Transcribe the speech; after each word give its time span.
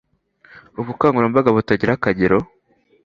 Ubukangurambaga 0.81 1.49
butagira 1.55 1.91
akagero 1.97 2.37